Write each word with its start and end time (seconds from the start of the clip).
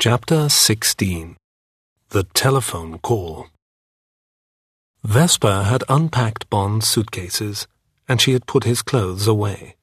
Chapter 0.00 0.48
16 0.48 1.36
The 2.08 2.22
Telephone 2.32 3.00
Call 3.00 3.48
Vesper 5.04 5.64
had 5.64 5.84
unpacked 5.90 6.48
Bond's 6.48 6.88
suitcases, 6.88 7.68
and 8.08 8.18
she 8.18 8.32
had 8.32 8.46
put 8.46 8.64
his 8.64 8.80
clothes 8.80 9.26
away. 9.26 9.76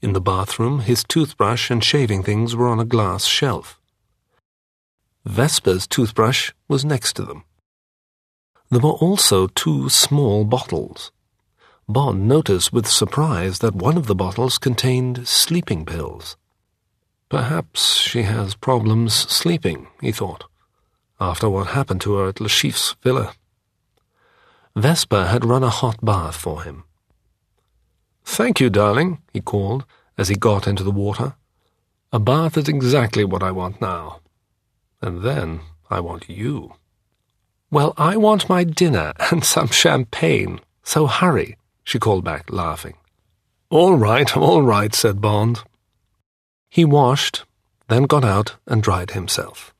In 0.00 0.12
the 0.12 0.20
bathroom, 0.20 0.80
his 0.80 1.04
toothbrush 1.04 1.70
and 1.70 1.84
shaving 1.84 2.24
things 2.24 2.56
were 2.56 2.66
on 2.66 2.80
a 2.80 2.84
glass 2.84 3.26
shelf. 3.26 3.80
Vesper's 5.24 5.86
toothbrush 5.86 6.50
was 6.66 6.84
next 6.84 7.12
to 7.12 7.22
them. 7.22 7.44
There 8.70 8.80
were 8.80 8.90
also 8.90 9.46
two 9.46 9.88
small 9.88 10.44
bottles. 10.44 11.12
Bond 11.88 12.26
noticed 12.26 12.72
with 12.72 12.88
surprise 12.88 13.60
that 13.60 13.76
one 13.76 13.96
of 13.96 14.08
the 14.08 14.16
bottles 14.16 14.58
contained 14.58 15.28
sleeping 15.28 15.86
pills. 15.86 16.36
Perhaps 17.32 17.94
she 17.94 18.24
has 18.24 18.54
problems 18.54 19.14
sleeping, 19.14 19.86
he 20.02 20.12
thought, 20.12 20.44
after 21.18 21.48
what 21.48 21.68
happened 21.68 22.02
to 22.02 22.16
her 22.16 22.28
at 22.28 22.42
Le 22.42 22.48
Chiffre's 22.50 22.94
villa. 23.00 23.32
Vesper 24.76 25.24
had 25.24 25.42
run 25.42 25.62
a 25.62 25.70
hot 25.70 25.96
bath 26.04 26.36
for 26.36 26.62
him. 26.62 26.84
Thank 28.22 28.60
you, 28.60 28.68
darling, 28.68 29.22
he 29.32 29.40
called 29.40 29.86
as 30.18 30.28
he 30.28 30.34
got 30.34 30.68
into 30.68 30.84
the 30.84 30.90
water. 30.90 31.32
A 32.12 32.18
bath 32.18 32.58
is 32.58 32.68
exactly 32.68 33.24
what 33.24 33.42
I 33.42 33.50
want 33.50 33.80
now. 33.80 34.20
And 35.00 35.22
then 35.22 35.60
I 35.88 36.00
want 36.00 36.28
you. 36.28 36.74
Well, 37.70 37.94
I 37.96 38.18
want 38.18 38.50
my 38.50 38.62
dinner 38.62 39.14
and 39.30 39.42
some 39.42 39.68
champagne, 39.68 40.60
so 40.82 41.06
hurry, 41.06 41.56
she 41.82 41.98
called 41.98 42.24
back, 42.24 42.52
laughing. 42.52 42.98
All 43.70 43.96
right, 43.96 44.36
all 44.36 44.60
right, 44.60 44.94
said 44.94 45.22
Bond. 45.22 45.62
He 46.72 46.86
washed, 46.86 47.44
then 47.88 48.04
got 48.04 48.24
out 48.24 48.56
and 48.66 48.82
dried 48.82 49.10
himself. 49.10 49.74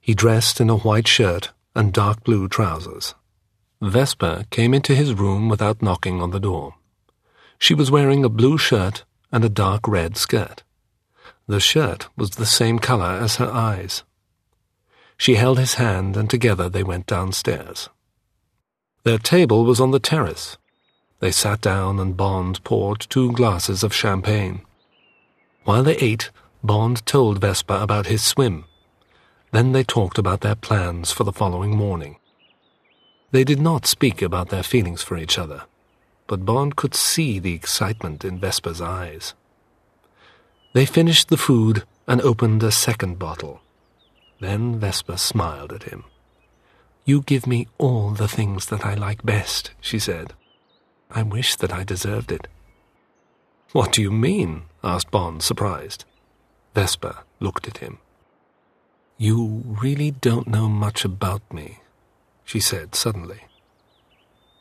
He 0.00 0.14
dressed 0.14 0.60
in 0.60 0.70
a 0.70 0.76
white 0.76 1.08
shirt 1.08 1.50
and 1.74 1.92
dark 1.92 2.22
blue 2.22 2.46
trousers. 2.46 3.16
Vesper 3.80 4.44
came 4.50 4.72
into 4.72 4.94
his 4.94 5.14
room 5.14 5.48
without 5.48 5.82
knocking 5.82 6.22
on 6.22 6.30
the 6.30 6.38
door. 6.38 6.76
She 7.58 7.74
was 7.74 7.90
wearing 7.90 8.24
a 8.24 8.28
blue 8.28 8.56
shirt 8.56 9.02
and 9.32 9.44
a 9.44 9.48
dark 9.48 9.88
red 9.88 10.16
skirt. 10.16 10.62
The 11.48 11.58
shirt 11.58 12.06
was 12.16 12.30
the 12.30 12.46
same 12.46 12.78
color 12.78 13.18
as 13.20 13.36
her 13.42 13.50
eyes. 13.50 14.04
She 15.16 15.34
held 15.34 15.58
his 15.58 15.74
hand, 15.74 16.16
and 16.16 16.30
together 16.30 16.68
they 16.68 16.84
went 16.84 17.06
downstairs. 17.06 17.88
Their 19.02 19.18
table 19.18 19.64
was 19.64 19.80
on 19.80 19.90
the 19.90 19.98
terrace. 19.98 20.56
They 21.18 21.32
sat 21.32 21.60
down, 21.60 21.98
and 21.98 22.16
Bond 22.16 22.62
poured 22.62 23.00
two 23.10 23.32
glasses 23.32 23.82
of 23.82 23.92
champagne. 23.92 24.64
While 25.64 25.84
they 25.84 25.96
ate, 25.96 26.30
Bond 26.64 27.04
told 27.06 27.40
Vesper 27.40 27.78
about 27.80 28.06
his 28.06 28.24
swim. 28.24 28.64
Then 29.52 29.72
they 29.72 29.84
talked 29.84 30.18
about 30.18 30.40
their 30.40 30.54
plans 30.54 31.12
for 31.12 31.24
the 31.24 31.32
following 31.32 31.76
morning. 31.76 32.16
They 33.30 33.44
did 33.44 33.60
not 33.60 33.86
speak 33.86 34.22
about 34.22 34.48
their 34.48 34.62
feelings 34.62 35.02
for 35.02 35.16
each 35.16 35.38
other, 35.38 35.62
but 36.26 36.44
Bond 36.44 36.76
could 36.76 36.94
see 36.94 37.38
the 37.38 37.54
excitement 37.54 38.24
in 38.24 38.40
Vesper's 38.40 38.80
eyes. 38.80 39.34
They 40.72 40.86
finished 40.86 41.28
the 41.28 41.36
food 41.36 41.84
and 42.08 42.20
opened 42.20 42.62
a 42.62 42.72
second 42.72 43.18
bottle. 43.18 43.60
Then 44.40 44.78
Vesper 44.80 45.16
smiled 45.16 45.72
at 45.72 45.84
him. 45.84 46.04
You 47.04 47.22
give 47.22 47.46
me 47.46 47.68
all 47.78 48.10
the 48.10 48.28
things 48.28 48.66
that 48.66 48.84
I 48.84 48.94
like 48.94 49.24
best, 49.24 49.72
she 49.80 49.98
said. 49.98 50.34
I 51.10 51.22
wish 51.22 51.56
that 51.56 51.72
I 51.72 51.84
deserved 51.84 52.32
it. 52.32 52.48
What 53.72 53.92
do 53.92 54.02
you 54.02 54.10
mean? 54.10 54.64
asked 54.84 55.10
Bond, 55.10 55.42
surprised. 55.42 56.04
Vesper 56.74 57.18
looked 57.40 57.66
at 57.66 57.78
him. 57.78 57.98
You 59.16 59.62
really 59.64 60.10
don't 60.10 60.46
know 60.46 60.68
much 60.68 61.04
about 61.04 61.42
me, 61.52 61.78
she 62.44 62.60
said 62.60 62.94
suddenly. 62.94 63.42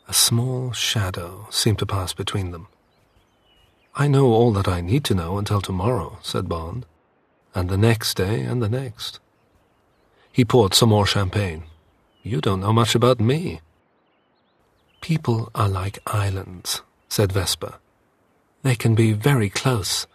A 0.08 0.14
small 0.14 0.72
shadow 0.72 1.48
seemed 1.50 1.80
to 1.80 1.86
pass 1.86 2.14
between 2.14 2.52
them. 2.52 2.68
I 3.96 4.08
know 4.08 4.28
all 4.28 4.54
that 4.54 4.68
I 4.70 4.80
need 4.80 5.04
to 5.06 5.16
know 5.16 5.38
until 5.38 5.60
tomorrow, 5.60 6.18
said 6.22 6.48
Bond, 6.48 6.86
and 7.54 7.70
the 7.70 7.78
next 7.78 8.16
day 8.16 8.42
and 8.42 8.62
the 8.62 8.70
next. 8.70 9.20
He 10.32 10.46
poured 10.46 10.74
some 10.74 10.90
more 10.90 11.06
champagne. 11.06 11.64
You 12.24 12.40
don't 12.40 12.62
know 12.62 12.72
much 12.72 12.96
about 12.96 13.20
me. 13.20 13.60
People 15.02 15.50
are 15.54 15.68
like 15.68 16.00
islands, 16.08 16.82
said 17.10 17.34
Vesper. 17.34 17.81
They 18.64 18.76
can 18.76 18.96
be 18.96 19.12
very 19.14 19.50
close, 19.50 20.06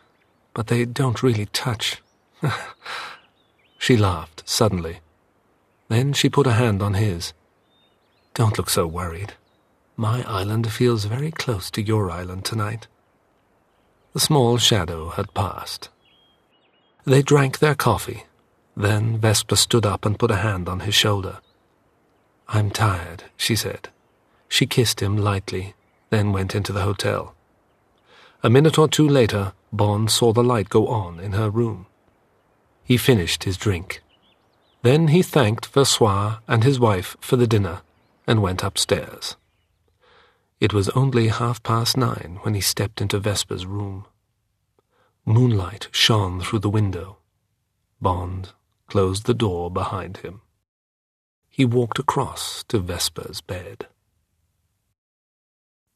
but 0.54 0.68
they 0.68 0.84
don't 0.84 1.22
really 1.22 1.46
touch. 1.46 2.02
she 3.78 3.96
laughed 3.96 4.42
suddenly. 4.46 5.00
Then 5.88 6.12
she 6.12 6.28
put 6.28 6.46
a 6.46 6.52
hand 6.52 6.82
on 6.82 6.94
his. 6.94 7.32
Don't 8.34 8.58
look 8.58 8.70
so 8.70 8.86
worried. 8.86 9.34
My 9.96 10.22
island 10.24 10.70
feels 10.70 11.04
very 11.06 11.30
close 11.30 11.70
to 11.70 11.82
your 11.82 12.10
island 12.10 12.44
tonight. 12.44 12.86
The 14.12 14.20
small 14.20 14.58
shadow 14.58 15.10
had 15.10 15.34
passed. 15.34 15.90
They 17.04 17.22
drank 17.22 17.58
their 17.60 17.74
coffee. 17.74 18.24
Then 18.76 19.18
Vesper 19.18 19.56
stood 19.56 19.86
up 19.86 20.04
and 20.04 20.18
put 20.18 20.30
a 20.30 20.36
hand 20.36 20.68
on 20.68 20.80
his 20.80 20.94
shoulder. 20.94 21.38
I'm 22.48 22.70
tired, 22.70 23.24
she 23.36 23.54
said. 23.54 23.90
She 24.48 24.66
kissed 24.66 25.00
him 25.00 25.16
lightly, 25.16 25.74
then 26.10 26.32
went 26.32 26.54
into 26.54 26.72
the 26.72 26.82
hotel. 26.82 27.35
A 28.46 28.48
minute 28.48 28.78
or 28.78 28.86
two 28.86 29.08
later, 29.08 29.54
Bond 29.72 30.08
saw 30.08 30.32
the 30.32 30.44
light 30.44 30.68
go 30.68 30.86
on 30.86 31.18
in 31.18 31.32
her 31.32 31.50
room. 31.50 31.86
He 32.84 32.96
finished 32.96 33.42
his 33.42 33.56
drink. 33.56 34.04
Then 34.82 35.08
he 35.08 35.20
thanked 35.20 35.72
Versoix 35.72 36.38
and 36.46 36.62
his 36.62 36.78
wife 36.78 37.16
for 37.20 37.34
the 37.34 37.48
dinner 37.48 37.82
and 38.24 38.40
went 38.40 38.62
upstairs. 38.62 39.34
It 40.60 40.72
was 40.72 40.90
only 40.90 41.26
half 41.26 41.60
past 41.64 41.96
nine 41.96 42.38
when 42.42 42.54
he 42.54 42.60
stepped 42.60 43.00
into 43.00 43.18
Vesper's 43.18 43.66
room. 43.66 44.06
Moonlight 45.24 45.88
shone 45.90 46.40
through 46.40 46.60
the 46.60 46.70
window. 46.70 47.16
Bond 48.00 48.52
closed 48.86 49.26
the 49.26 49.34
door 49.34 49.72
behind 49.72 50.18
him. 50.18 50.40
He 51.48 51.64
walked 51.64 51.98
across 51.98 52.62
to 52.68 52.78
Vesper's 52.78 53.40
bed. 53.40 53.88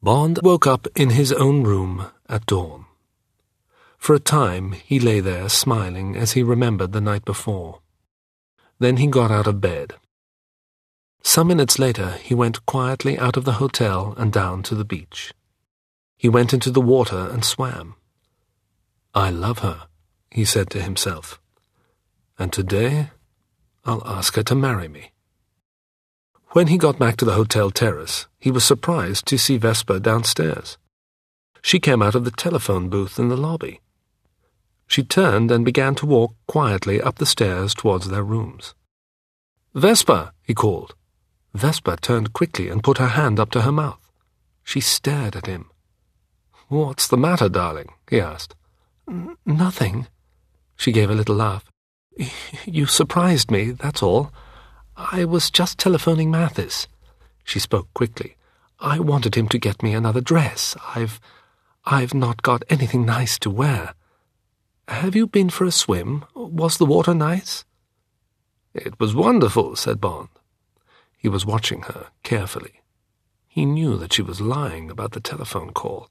Bond 0.02 0.40
woke 0.42 0.66
up 0.66 0.88
in 0.96 1.10
his 1.10 1.32
own 1.32 1.62
room 1.62 2.10
at 2.30 2.46
dawn. 2.46 2.86
For 3.98 4.14
a 4.14 4.20
time 4.20 4.72
he 4.72 4.98
lay 4.98 5.20
there 5.20 5.48
smiling 5.48 6.16
as 6.16 6.32
he 6.32 6.42
remembered 6.42 6.92
the 6.92 7.00
night 7.00 7.24
before. 7.24 7.80
Then 8.78 8.96
he 8.96 9.06
got 9.06 9.30
out 9.30 9.46
of 9.46 9.60
bed. 9.60 9.94
Some 11.22 11.48
minutes 11.48 11.78
later 11.78 12.12
he 12.12 12.34
went 12.34 12.64
quietly 12.64 13.18
out 13.18 13.36
of 13.36 13.44
the 13.44 13.60
hotel 13.60 14.14
and 14.16 14.32
down 14.32 14.62
to 14.64 14.74
the 14.74 14.86
beach. 14.86 15.34
He 16.16 16.28
went 16.28 16.54
into 16.54 16.70
the 16.70 16.80
water 16.80 17.28
and 17.30 17.44
swam. 17.44 17.94
I 19.14 19.30
love 19.30 19.58
her, 19.58 19.88
he 20.30 20.44
said 20.44 20.70
to 20.70 20.80
himself, 20.80 21.40
and 22.38 22.52
today 22.52 23.10
I'll 23.84 24.06
ask 24.06 24.36
her 24.36 24.42
to 24.44 24.54
marry 24.54 24.88
me. 24.88 25.12
When 26.52 26.68
he 26.68 26.78
got 26.78 26.98
back 26.98 27.16
to 27.18 27.24
the 27.24 27.34
hotel 27.34 27.70
terrace, 27.70 28.26
he 28.38 28.50
was 28.50 28.64
surprised 28.64 29.26
to 29.26 29.38
see 29.38 29.56
Vesper 29.56 29.98
downstairs. 29.98 30.78
She 31.62 31.78
came 31.80 32.02
out 32.02 32.14
of 32.14 32.24
the 32.24 32.30
telephone 32.30 32.88
booth 32.88 33.18
in 33.18 33.28
the 33.28 33.36
lobby. 33.36 33.80
She 34.86 35.02
turned 35.02 35.50
and 35.50 35.64
began 35.64 35.94
to 35.96 36.06
walk 36.06 36.34
quietly 36.46 37.00
up 37.00 37.18
the 37.18 37.26
stairs 37.26 37.74
towards 37.74 38.08
their 38.08 38.24
rooms. 38.24 38.74
Vesper, 39.74 40.32
he 40.42 40.54
called. 40.54 40.94
Vesper 41.54 41.96
turned 41.96 42.32
quickly 42.32 42.68
and 42.68 42.82
put 42.82 42.98
her 42.98 43.08
hand 43.08 43.38
up 43.38 43.50
to 43.52 43.62
her 43.62 43.72
mouth. 43.72 44.00
She 44.64 44.80
stared 44.80 45.36
at 45.36 45.46
him. 45.46 45.70
What's 46.68 47.06
the 47.08 47.16
matter, 47.16 47.48
darling? 47.48 47.92
he 48.08 48.20
asked. 48.20 48.54
Nothing. 49.44 50.06
She 50.76 50.92
gave 50.92 51.10
a 51.10 51.14
little 51.14 51.34
laugh. 51.34 51.64
You 52.64 52.86
surprised 52.86 53.50
me, 53.50 53.70
that's 53.70 54.02
all. 54.02 54.32
I 54.96 55.24
was 55.24 55.50
just 55.50 55.78
telephoning 55.78 56.30
Mathis. 56.30 56.86
She 57.44 57.58
spoke 57.58 57.92
quickly. 57.94 58.36
I 58.78 58.98
wanted 58.98 59.34
him 59.34 59.48
to 59.48 59.58
get 59.58 59.82
me 59.82 59.94
another 59.94 60.20
dress. 60.20 60.76
I've. 60.94 61.20
I've 61.84 62.14
not 62.14 62.42
got 62.42 62.62
anything 62.68 63.06
nice 63.06 63.38
to 63.40 63.50
wear. 63.50 63.94
Have 64.88 65.14
you 65.14 65.26
been 65.26 65.50
for 65.50 65.64
a 65.64 65.72
swim? 65.72 66.24
Was 66.34 66.78
the 66.78 66.86
water 66.86 67.14
nice? 67.14 67.64
It 68.74 68.98
was 69.00 69.14
wonderful, 69.14 69.76
said 69.76 70.00
Bond. 70.00 70.28
He 71.16 71.28
was 71.28 71.46
watching 71.46 71.82
her 71.82 72.08
carefully. 72.22 72.80
He 73.48 73.64
knew 73.64 73.96
that 73.96 74.12
she 74.12 74.22
was 74.22 74.40
lying 74.40 74.90
about 74.90 75.12
the 75.12 75.20
telephone 75.20 75.72
call. 75.72 76.08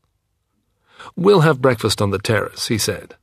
We'll 1.15 1.41
have 1.41 1.61
breakfast 1.61 2.01
on 2.01 2.11
the 2.11 2.19
terrace, 2.19 2.67
he 2.67 2.77
said. 2.77 3.15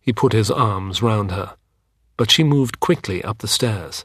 He 0.00 0.12
put 0.12 0.32
his 0.32 0.50
arms 0.50 1.02
round 1.02 1.30
her, 1.30 1.56
but 2.16 2.30
she 2.30 2.44
moved 2.44 2.80
quickly 2.80 3.22
up 3.22 3.38
the 3.38 3.48
stairs. 3.48 4.04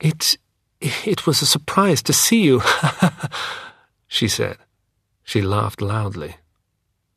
It, 0.00 0.36
it 0.80 1.26
was 1.26 1.42
a 1.42 1.46
surprise 1.46 2.02
to 2.04 2.12
see 2.12 2.42
you, 2.42 2.62
she 4.08 4.28
said. 4.28 4.58
She 5.24 5.42
laughed 5.42 5.80
loudly, 5.80 6.36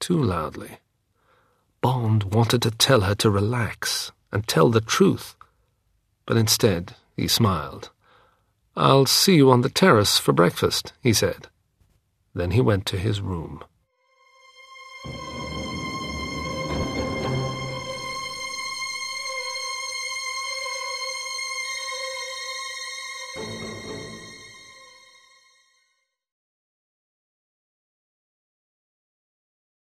too 0.04 0.22
loudly. 0.22 0.80
Bond 1.80 2.36
wanted 2.36 2.62
to 2.64 2.72
tell 2.72 3.02
her 3.02 3.16
to 3.16 3.30
relax 3.30 4.12
and 4.34 4.46
tell 4.46 4.70
the 4.70 4.82
truth, 4.82 5.34
but 6.26 6.36
instead 6.36 6.96
he 7.16 7.26
smiled. 7.26 7.90
I'll 8.76 9.06
see 9.06 9.36
you 9.36 9.50
on 9.50 9.62
the 9.62 9.70
terrace 9.70 10.18
for 10.18 10.34
breakfast, 10.34 10.92
he 11.02 11.14
said. 11.14 11.48
Then 12.36 12.52
he 12.52 12.60
went 12.60 12.86
to 12.88 12.98
his 12.98 13.22
room. 13.22 13.64